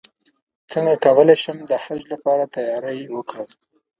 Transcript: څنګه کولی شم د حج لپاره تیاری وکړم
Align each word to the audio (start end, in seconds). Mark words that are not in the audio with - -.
څنګه 0.71 0.93
کولی 1.05 1.35
شم 1.43 1.57
د 1.69 1.71
حج 1.83 2.01
لپاره 2.13 2.51
تیاری 2.55 2.99
وکړم 3.15 3.49